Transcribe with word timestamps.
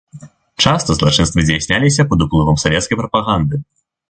Часта 0.63 0.95
злачынствы 0.99 1.43
здзяйсняліся 1.45 2.07
пад 2.15 2.25
уплывам 2.27 2.57
савецкай 2.65 3.01
прапаганды. 3.05 3.63